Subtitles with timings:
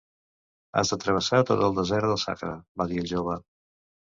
[0.81, 3.41] "Has de travessar tot el desert del Sàhara", va dir el jove.